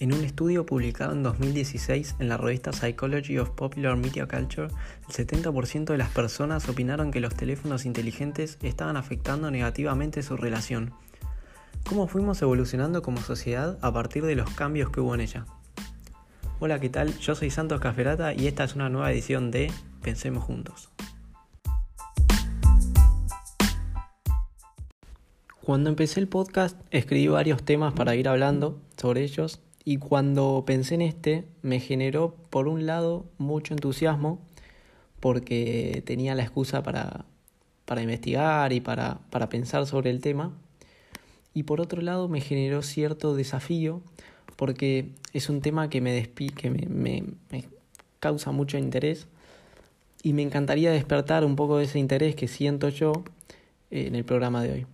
[0.00, 4.68] En un estudio publicado en 2016 en la revista Psychology of Popular Media Culture,
[5.06, 10.94] el 70% de las personas opinaron que los teléfonos inteligentes estaban afectando negativamente su relación.
[11.86, 15.44] ¿Cómo fuimos evolucionando como sociedad a partir de los cambios que hubo en ella?
[16.60, 17.18] Hola, ¿qué tal?
[17.18, 20.88] Yo soy Santos Caferata y esta es una nueva edición de Pensemos Juntos.
[25.60, 30.94] Cuando empecé el podcast escribí varios temas para ir hablando sobre ellos y cuando pensé
[30.94, 34.40] en este, me generó, por un lado, mucho entusiasmo,
[35.20, 37.24] porque tenía la excusa para,
[37.84, 40.52] para investigar y para, para pensar sobre el tema.
[41.54, 44.02] Y por otro lado, me generó cierto desafío,
[44.56, 47.64] porque es un tema que me, que me, me, me
[48.20, 49.26] causa mucho interés
[50.22, 53.24] y me encantaría despertar un poco de ese interés que siento yo
[53.90, 54.86] en el programa de hoy.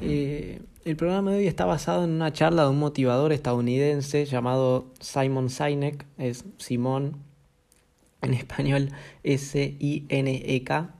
[0.00, 4.86] Eh, el programa de hoy está basado en una charla de un motivador estadounidense llamado
[5.00, 7.18] Simon Sinek, es Simón,
[8.20, 8.90] en español
[9.22, 10.94] S-I-N-E-K.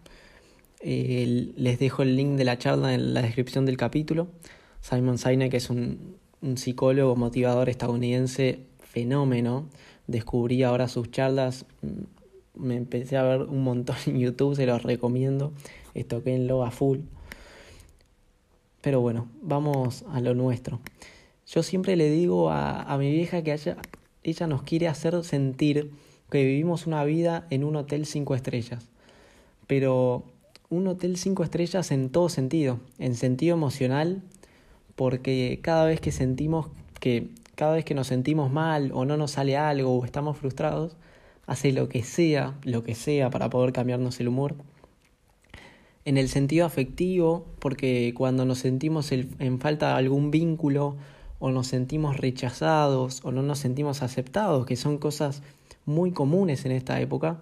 [0.84, 4.28] Les dejo el link de la charla en la descripción del capítulo.
[4.80, 9.68] Simon Sinek es un, un psicólogo motivador estadounidense fenómeno.
[10.06, 14.82] Descubrí ahora sus charlas, mm, me empecé a ver un montón en YouTube, se los
[14.82, 15.52] recomiendo.
[15.94, 17.00] Estoquenlo a full.
[18.82, 20.80] Pero bueno, vamos a lo nuestro.
[21.46, 23.58] Yo siempre le digo a, a mi vieja que
[24.22, 25.90] ella nos quiere hacer sentir
[26.30, 28.88] que vivimos una vida en un hotel cinco estrellas.
[29.66, 30.24] Pero
[30.68, 34.22] un hotel cinco estrellas en todo sentido, en sentido emocional,
[34.96, 36.66] porque cada vez que sentimos
[37.00, 40.96] que cada vez que nos sentimos mal o no nos sale algo o estamos frustrados,
[41.46, 44.56] hace lo que sea, lo que sea para poder cambiarnos el humor
[46.04, 50.96] en el sentido afectivo, porque cuando nos sentimos en falta de algún vínculo
[51.38, 55.42] o nos sentimos rechazados o no nos sentimos aceptados, que son cosas
[55.84, 57.40] muy comunes en esta época,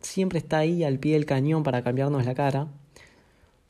[0.00, 2.68] siempre está ahí al pie del cañón para cambiarnos la cara.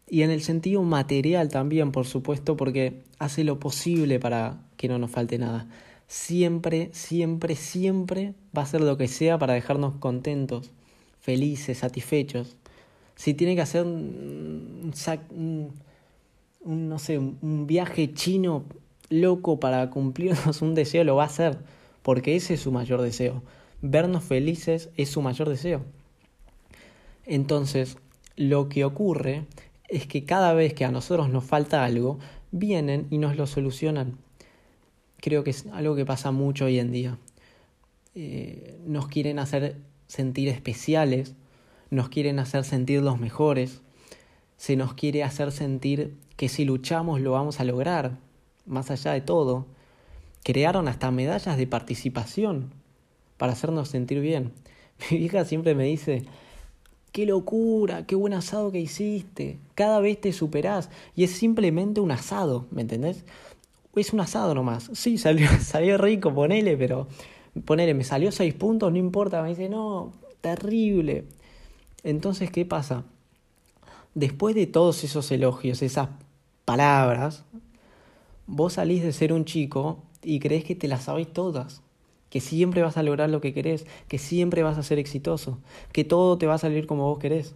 [0.08, 4.98] Y en el sentido material también, por supuesto, porque hace lo posible para que no
[4.98, 5.68] nos falte nada.
[6.08, 10.72] Siempre, siempre, siempre va a hacer lo que sea para dejarnos contentos,
[11.20, 12.56] felices, satisfechos
[13.20, 14.92] si tiene que hacer un,
[16.64, 18.64] no sé, un viaje chino
[19.10, 21.58] loco para cumplirnos un deseo, lo va a hacer,
[22.00, 23.42] porque ese es su mayor deseo.
[23.82, 25.84] Vernos felices es su mayor deseo.
[27.26, 27.98] Entonces,
[28.36, 29.44] lo que ocurre
[29.88, 32.18] es que cada vez que a nosotros nos falta algo,
[32.52, 34.16] vienen y nos lo solucionan.
[35.18, 37.18] Creo que es algo que pasa mucho hoy en día.
[38.14, 39.76] Eh, nos quieren hacer
[40.06, 41.34] sentir especiales,
[41.90, 43.82] nos quieren hacer sentir los mejores,
[44.56, 48.18] se nos quiere hacer sentir que si luchamos lo vamos a lograr,
[48.66, 49.66] más allá de todo.
[50.42, 52.72] Crearon hasta medallas de participación
[53.36, 54.52] para hacernos sentir bien.
[55.10, 56.24] Mi hija siempre me dice,
[57.12, 62.10] qué locura, qué buen asado que hiciste, cada vez te superás y es simplemente un
[62.10, 63.24] asado, ¿me entendés?
[63.96, 64.90] Es un asado nomás.
[64.94, 67.08] Sí, salió, salió rico, ponele, pero
[67.64, 71.24] ponele, me salió seis puntos, no importa, me dice, no, terrible.
[72.02, 73.04] Entonces, ¿qué pasa?
[74.14, 76.08] Después de todos esos elogios, esas
[76.64, 77.44] palabras,
[78.46, 81.82] vos salís de ser un chico y crees que te las sabéis todas,
[82.28, 85.58] que siempre vas a lograr lo que querés, que siempre vas a ser exitoso,
[85.92, 87.54] que todo te va a salir como vos querés.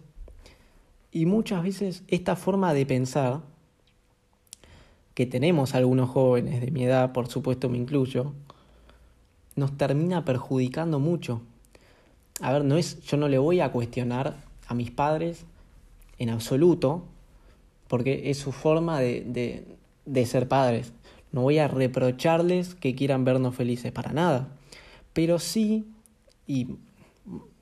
[1.11, 3.41] Y muchas veces esta forma de pensar,
[5.13, 8.33] que tenemos algunos jóvenes de mi edad, por supuesto me incluyo,
[9.55, 11.41] nos termina perjudicando mucho
[12.41, 14.37] a ver, no es, yo no le voy a cuestionar
[14.67, 15.45] a mis padres
[16.17, 17.05] en absoluto,
[17.87, 19.65] porque es su forma de,
[20.05, 20.91] de, ser padres.
[21.31, 24.49] No voy a reprocharles que quieran vernos felices para nada.
[25.13, 25.85] Pero sí,
[26.47, 26.67] y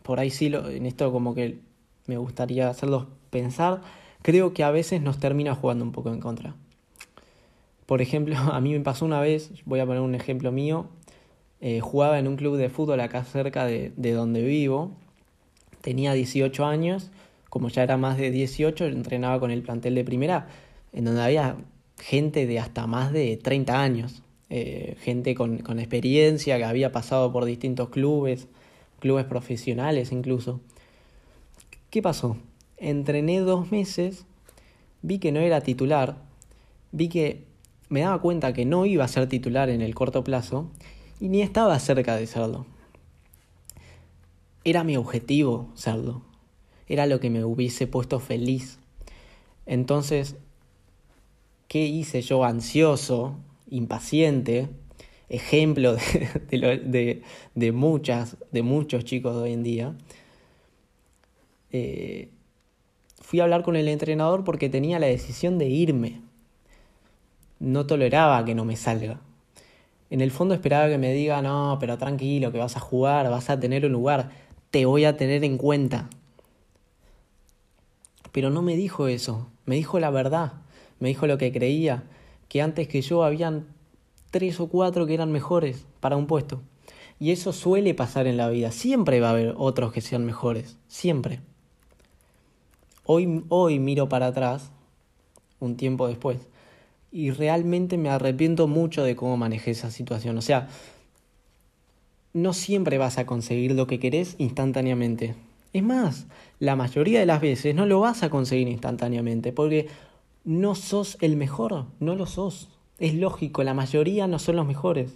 [0.01, 1.59] por ahí sí, lo, en esto como que
[2.07, 3.81] me gustaría hacerlos pensar,
[4.22, 6.56] creo que a veces nos termina jugando un poco en contra.
[7.86, 10.88] Por ejemplo, a mí me pasó una vez, voy a poner un ejemplo mío,
[11.65, 14.92] eh, jugaba en un club de fútbol acá cerca de, de donde vivo.
[15.80, 17.10] Tenía 18 años,
[17.50, 20.50] como ya era más de 18, entrenaba con el plantel de primera,
[20.92, 21.56] en donde había
[21.98, 27.31] gente de hasta más de 30 años, eh, gente con, con experiencia que había pasado
[27.31, 28.50] por distintos clubes,
[29.00, 30.59] clubes profesionales incluso.
[31.89, 32.36] ¿Qué pasó?
[32.75, 34.25] Entrené dos meses,
[35.01, 36.18] vi que no era titular,
[36.92, 37.45] vi que
[37.88, 40.69] me daba cuenta que no iba a ser titular en el corto plazo
[41.23, 42.65] y ni estaba cerca de serlo.
[44.65, 46.21] Era mi objetivo serlo.
[46.85, 48.77] Era lo que me hubiese puesto feliz.
[49.65, 50.35] Entonces,
[51.69, 53.37] ¿qué hice yo ansioso,
[53.69, 54.67] impaciente?
[55.29, 55.95] ejemplo
[56.51, 57.21] de,
[57.55, 59.95] de, muchas, de muchos chicos de hoy en día,
[61.71, 62.27] eh,
[63.21, 66.19] fui a hablar con el entrenador porque tenía la decisión de irme.
[67.61, 69.21] No toleraba que no me salga.
[70.09, 73.50] En el fondo esperaba que me diga, no, pero tranquilo, que vas a jugar, vas
[73.50, 74.31] a tener un lugar,
[74.69, 76.09] te voy a tener en cuenta.
[78.31, 80.53] Pero no me dijo eso, me dijo la verdad,
[81.00, 82.03] me dijo lo que creía,
[82.47, 83.67] que antes que yo habían
[84.31, 86.61] tres o cuatro que eran mejores para un puesto.
[87.19, 90.77] Y eso suele pasar en la vida, siempre va a haber otros que sean mejores,
[90.88, 91.41] siempre.
[93.06, 94.71] Hoy, hoy miro para atrás,
[95.59, 96.39] un tiempo después,
[97.13, 100.36] y realmente me arrepiento mucho de cómo manejé esa situación.
[100.38, 100.68] O sea,
[102.33, 105.36] no siempre vas a conseguir lo que querés instantáneamente.
[105.74, 106.25] Es más,
[106.60, 109.88] la mayoría de las veces no lo vas a conseguir instantáneamente porque
[110.44, 112.69] no sos el mejor, no lo sos.
[112.98, 115.13] Es lógico, la mayoría no son los mejores.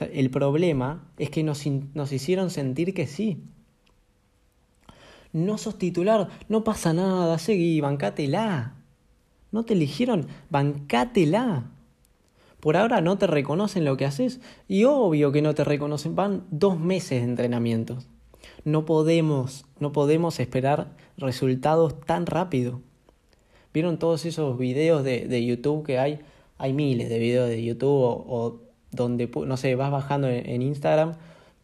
[0.00, 3.38] el problema es que nos, nos hicieron sentir que sí
[5.32, 8.77] no sos titular, no pasa nada, seguí, bancátela.
[9.50, 11.70] No te eligieron, bancátela.
[12.60, 16.16] Por ahora no te reconocen lo que haces y obvio que no te reconocen.
[16.16, 17.98] Van dos meses de entrenamiento.
[18.64, 22.80] No podemos, no podemos esperar resultados tan rápido.
[23.72, 26.20] ¿Vieron todos esos videos de, de YouTube que hay?
[26.58, 28.60] Hay miles de videos de YouTube o,
[28.90, 31.14] donde, no sé, vas bajando en, en, Instagram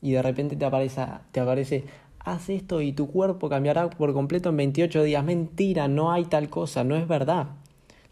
[0.01, 1.85] y de repente te aparece, te aparece
[2.21, 5.25] haz esto y tu cuerpo cambiará por completo en 28 días.
[5.25, 7.49] Mentira, no hay tal cosa, no es verdad.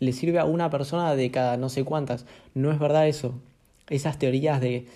[0.03, 2.27] Le sirve a una persona de cada no sé cuántas.
[2.55, 3.35] No es verdad eso.
[3.89, 4.87] Esas teorías de,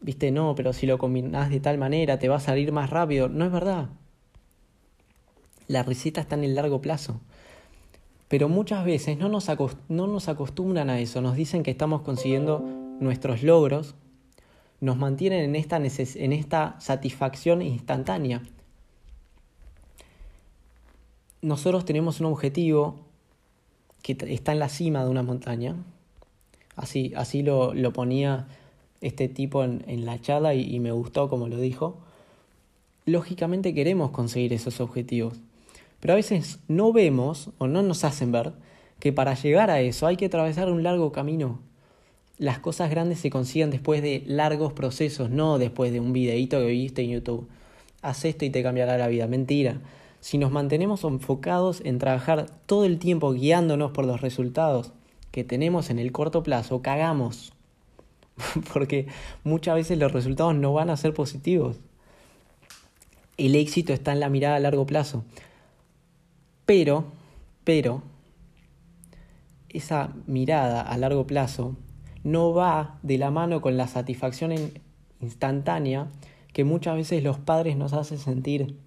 [0.00, 3.28] viste, no, pero si lo combinas de tal manera te va a salir más rápido.
[3.28, 3.88] No es verdad.
[5.68, 7.20] La receta está en el largo plazo.
[8.28, 9.48] Pero muchas veces no nos,
[9.88, 11.20] no nos acostumbran a eso.
[11.20, 12.58] Nos dicen que estamos consiguiendo
[12.98, 13.94] nuestros logros.
[14.80, 18.42] Nos mantienen en esta, en esta satisfacción instantánea
[21.46, 23.05] nosotros tenemos un objetivo
[24.02, 25.76] que está en la cima de una montaña.
[26.76, 28.46] Así, así lo, lo ponía
[29.00, 31.98] este tipo en, en la charla y, y, me gustó como lo dijo.
[33.04, 35.34] Lógicamente queremos conseguir esos objetivos,
[36.00, 38.52] pero a veces no vemos o no nos hacen ver
[38.98, 41.60] que para llegar a eso hay que atravesar un largo camino.
[42.38, 46.66] Las cosas grandes se consiguen después de largos procesos, no después de un videíto que
[46.66, 47.48] viste en YouTube.
[48.02, 49.26] Haz esto y te cambiará la vida.
[49.26, 49.80] Mentira
[50.26, 54.92] si nos mantenemos enfocados en trabajar todo el tiempo guiándonos por los resultados
[55.30, 57.52] que tenemos en el corto plazo, cagamos.
[58.72, 59.06] Porque
[59.44, 61.78] muchas veces los resultados no van a ser positivos.
[63.36, 65.22] El éxito está en la mirada a largo plazo.
[66.64, 67.04] Pero,
[67.62, 68.02] pero,
[69.68, 71.76] esa mirada a largo plazo
[72.24, 74.52] no va de la mano con la satisfacción
[75.20, 76.08] instantánea
[76.52, 78.85] que muchas veces los padres nos hacen sentir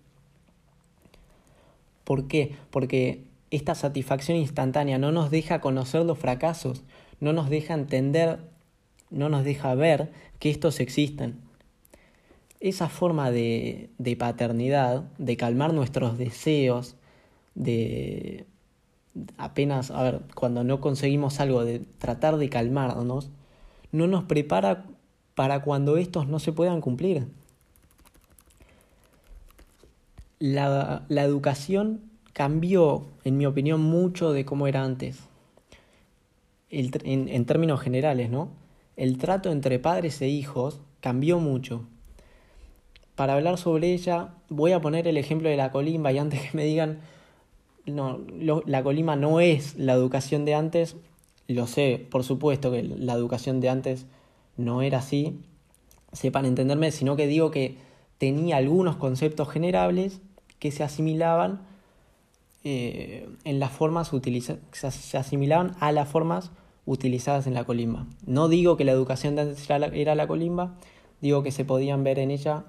[2.10, 2.56] ¿Por qué?
[2.72, 6.82] Porque esta satisfacción instantánea no nos deja conocer los fracasos,
[7.20, 8.40] no nos deja entender,
[9.12, 11.36] no nos deja ver que estos existen.
[12.60, 16.96] Esa forma de, de paternidad, de calmar nuestros deseos,
[17.54, 18.48] de
[19.38, 23.30] apenas, a ver, cuando no conseguimos algo, de tratar de calmarnos,
[23.92, 24.88] no nos prepara
[25.36, 27.28] para cuando estos no se puedan cumplir
[30.40, 32.02] la, la educación
[32.34, 35.20] cambió, en mi opinión, mucho de cómo era antes.
[36.70, 38.50] El, en, en, términos generales, ¿no?
[38.96, 41.84] El trato entre padres e hijos cambió mucho.
[43.16, 46.56] Para hablar sobre ella, voy a poner el ejemplo de la colimba y antes que
[46.56, 47.00] me digan,
[47.86, 50.96] no, lo, la colimba no es la educación de antes,
[51.48, 54.06] lo sé, por supuesto que la educación de antes
[54.56, 55.40] no era así,
[56.14, 57.78] sepan entenderme, sino que digo que
[58.18, 60.22] tenía algunos conceptos generables
[60.60, 61.62] que se asimilaban
[62.64, 66.52] eh, en las formas utilizadas, se asimilaban a las formas
[66.86, 68.06] utilizadas en la colimba.
[68.26, 70.76] No digo que la educación de era la, era la colimba,
[71.22, 72.66] digo que se podían ver en ella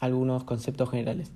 [0.00, 1.32] algunos conceptos generales.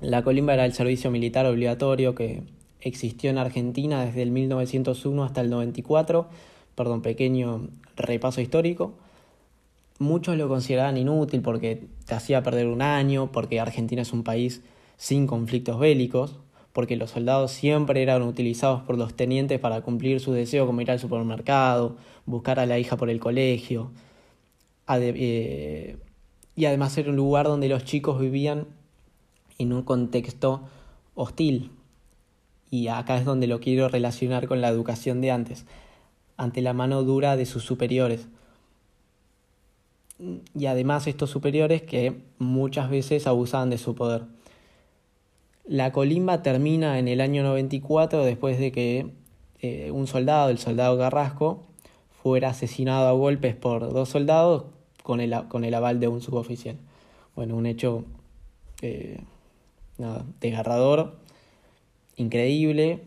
[0.00, 2.42] La colimba era el servicio militar obligatorio que
[2.80, 6.28] existió en Argentina desde el 1901 hasta el 94,
[6.74, 8.94] perdón, pequeño repaso histórico.
[9.98, 14.62] Muchos lo consideraban inútil porque te hacía perder un año, porque Argentina es un país
[14.96, 16.38] sin conflictos bélicos,
[16.72, 20.90] porque los soldados siempre eran utilizados por los tenientes para cumplir sus deseos como ir
[20.92, 23.90] al supermercado, buscar a la hija por el colegio,
[24.88, 25.96] eh,
[26.54, 28.66] y además era un lugar donde los chicos vivían
[29.58, 30.62] en un contexto
[31.14, 31.72] hostil.
[32.70, 35.66] Y acá es donde lo quiero relacionar con la educación de antes,
[36.36, 38.28] ante la mano dura de sus superiores
[40.18, 44.22] y además estos superiores que muchas veces abusaban de su poder.
[45.64, 49.10] La colimba termina en el año 94 después de que
[49.60, 51.64] eh, un soldado, el soldado Carrasco,
[52.22, 54.64] fuera asesinado a golpes por dos soldados
[55.02, 56.76] con el, con el aval de un suboficial.
[57.36, 58.04] Bueno, un hecho
[58.82, 59.20] eh,
[59.98, 61.16] nada, desgarrador,
[62.16, 63.02] increíble,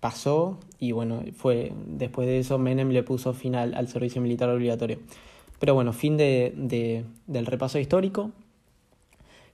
[0.00, 4.98] pasó y bueno, fue después de eso Menem le puso final al servicio militar obligatorio.
[5.58, 8.32] Pero bueno, fin de, del repaso histórico.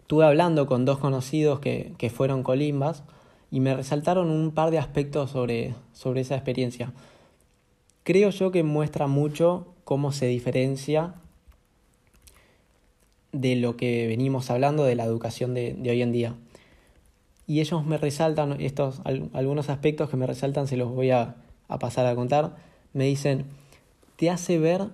[0.00, 3.04] Estuve hablando con dos conocidos que, que, fueron colimbas
[3.50, 6.92] y me resaltaron un par de aspectos sobre, sobre esa experiencia.
[8.02, 11.14] Creo yo que muestra mucho cómo se diferencia
[13.32, 16.34] de lo que venimos hablando de la educación de, de hoy en día.
[17.46, 21.78] Y ellos me resaltan estos algunos aspectos que me resaltan, se los voy a, a
[21.78, 22.54] pasar a contar.
[22.92, 23.46] Me dicen,
[24.14, 24.88] te hace ver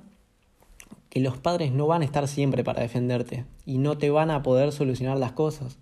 [1.16, 4.42] que los padres no van a estar siempre para defenderte y no te van a
[4.42, 5.78] poder solucionar las cosas.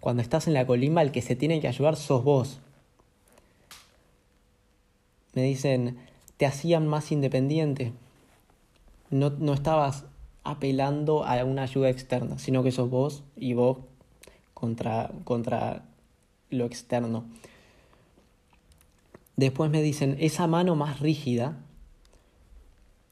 [0.00, 2.60] Cuando estás en la colimba, el que se tiene que ayudar sos vos.
[5.32, 5.96] Me dicen,
[6.36, 7.94] te hacían más independiente.
[9.08, 10.04] No, no estabas
[10.44, 13.78] apelando a una ayuda externa, sino que sos vos y vos
[14.52, 15.86] contra, contra
[16.50, 17.24] lo externo.
[19.36, 21.64] Después me dicen, esa mano más rígida,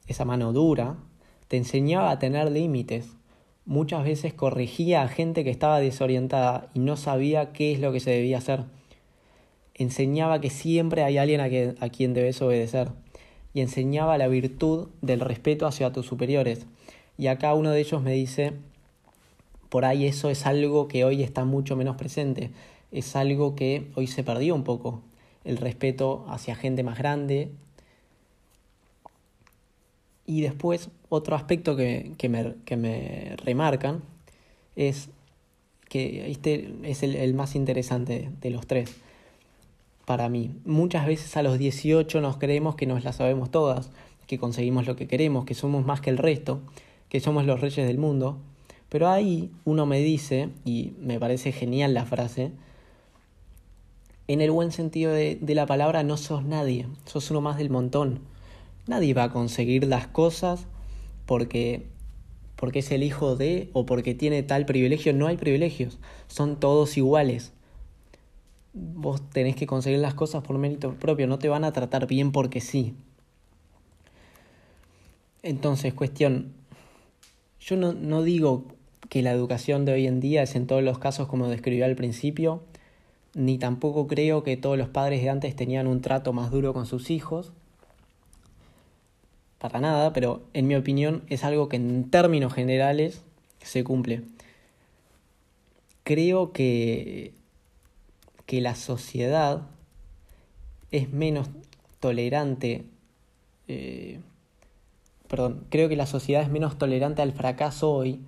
[0.05, 0.97] esa mano dura,
[1.55, 3.07] te enseñaba a tener límites.
[3.63, 8.01] Muchas veces corregía a gente que estaba desorientada y no sabía qué es lo que
[8.01, 8.65] se debía hacer.
[9.73, 11.39] Enseñaba que siempre hay alguien
[11.79, 12.89] a, quien debes obedecer.
[13.53, 16.65] Y enseñaba la virtud del respeto hacia tus superiores.
[17.17, 18.51] Y acá uno de ellos me dice,
[19.69, 22.51] por ahí eso es algo que hoy está mucho menos presente.
[22.91, 25.03] Es algo que hoy se perdió un poco.
[25.45, 27.49] El respeto hacia gente más grande,
[30.25, 34.01] y después, otro aspecto que, que, me, que me, remarcan
[34.75, 35.09] es
[35.87, 38.95] que este es el, el, más interesante de los tres
[40.05, 40.51] para mí.
[40.65, 43.91] Muchas veces a los 18 nos creemos que nos la sabemos todas,
[44.25, 46.59] que conseguimos lo que queremos, que somos más que el resto,
[47.09, 48.37] que somos los reyes del mundo.
[48.89, 52.51] Pero ahí uno me dice, y me parece genial la frase,
[54.27, 57.69] en el buen sentido de, de la palabra, no sos nadie, sos uno más del
[57.69, 58.21] montón
[58.87, 60.67] Nadie va a conseguir las cosas
[61.25, 61.87] porque,
[62.55, 65.13] porque es el hijo de o porque tiene tal privilegio.
[65.13, 67.53] No hay privilegios, son todos iguales.
[68.73, 72.31] Vos tenés que conseguir las cosas por mérito propio, no te van a tratar bien
[72.31, 72.93] porque sí.
[75.41, 76.53] Entonces, cuestión,
[77.59, 78.65] yo no, no digo
[79.09, 81.95] que la educación de hoy en día es en todos los casos como describí al
[81.95, 82.63] principio,
[83.33, 86.85] ni tampoco creo que todos los padres de antes tenían un trato más duro con
[86.85, 87.53] sus hijos,
[89.59, 93.23] para nada, pero en mi opinión es algo que en términos generales
[93.61, 94.23] se cumple.
[96.03, 97.33] Creo que,
[98.45, 99.63] que la sociedad
[100.91, 101.49] es menos
[101.99, 102.85] tolerante,
[103.67, 104.19] eh,
[105.27, 108.21] perdón, creo que la sociedad es menos tolerante al fracaso hoy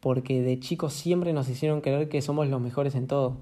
[0.00, 3.36] porque de chicos siempre nos hicieron creer que somos los mejores en todo.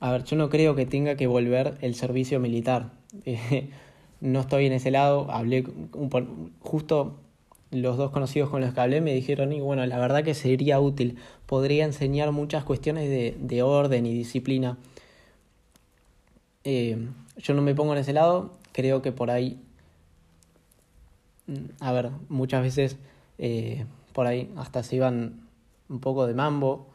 [0.00, 2.92] A ver, yo no creo que tenga que volver el servicio militar.
[4.20, 5.64] no estoy en ese lado, hablé
[6.60, 7.16] justo
[7.70, 10.80] los dos conocidos con los que hablé me dijeron, y bueno, la verdad que sería
[10.80, 14.78] útil, podría enseñar muchas cuestiones de, de orden y disciplina.
[16.64, 19.60] Eh, yo no me pongo en ese lado, creo que por ahí,
[21.46, 22.96] mm, a ver, muchas veces
[23.38, 25.48] eh, por ahí hasta se iban
[25.88, 26.88] un poco de mambo,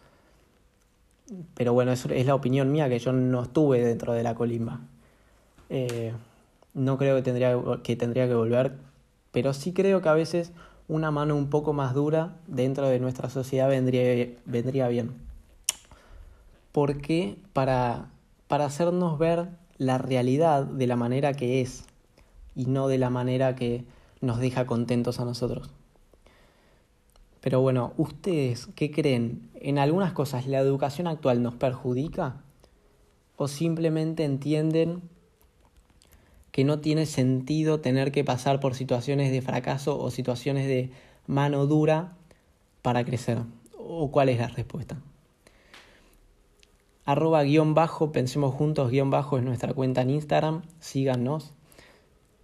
[1.56, 4.82] pero bueno, es la opinión mía, que yo no estuve dentro de la colimba.
[5.70, 6.14] Eh,
[6.74, 8.78] no creo que tendría, que tendría que volver,
[9.32, 10.52] pero sí creo que a veces
[10.88, 15.12] una mano un poco más dura dentro de nuestra sociedad vendría, vendría bien.
[16.72, 18.10] Porque para,
[18.48, 21.86] para hacernos ver la realidad de la manera que es
[22.56, 23.86] y no de la manera que
[24.22, 25.70] nos deja contentos a nosotros.
[27.42, 29.50] Pero bueno, ¿ustedes qué creen?
[29.56, 32.38] ¿En algunas cosas la educación actual nos perjudica?
[33.36, 35.02] ¿O simplemente entienden
[36.54, 40.92] que no tiene sentido tener que pasar por situaciones de fracaso o situaciones de
[41.26, 42.16] mano dura
[42.84, 43.40] para crecer?
[43.76, 45.02] ¿O cuál es la respuesta?
[47.06, 51.54] Arroba guion bajo, pensemos juntos, guion bajo es nuestra cuenta en Instagram, síganos.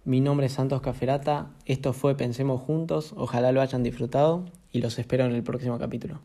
[0.04, 4.98] Mi nombre es Santos Caferata, esto fue Pensemos Juntos, ojalá lo hayan disfrutado y los
[4.98, 6.20] espero en el próximo capítulo.